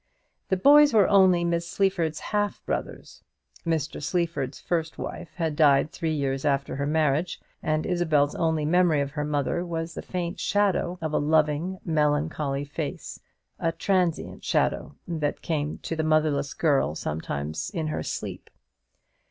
The 0.49 0.57
boys 0.57 0.93
were 0.93 1.07
only 1.07 1.43
Miss 1.43 1.67
Sleaford's 1.69 2.19
half 2.33 2.65
brothers. 2.65 3.23
Mr. 3.67 4.01
Sleaford's 4.01 4.59
first 4.59 4.97
wife 4.97 5.35
had 5.35 5.55
died 5.55 5.91
three 5.91 6.11
years 6.15 6.43
after 6.43 6.75
her 6.77 6.87
marriage, 6.87 7.39
and 7.61 7.85
Isabel's 7.85 8.33
only 8.33 8.65
memory 8.65 9.01
of 9.01 9.11
her 9.11 9.23
mother 9.23 9.63
was 9.63 9.93
the 9.93 10.01
faint 10.01 10.39
shadow 10.39 10.97
of 11.03 11.13
a 11.13 11.19
loving, 11.19 11.77
melancholy 11.85 12.65
face; 12.65 13.19
a 13.59 13.71
transient 13.71 14.43
shadow, 14.43 14.95
that 15.07 15.43
came 15.43 15.77
to 15.83 15.95
the 15.95 16.01
motherless 16.03 16.55
girl 16.55 16.95
sometimes 16.95 17.69
in 17.69 17.85
her 17.85 18.01
sleep. 18.01 18.49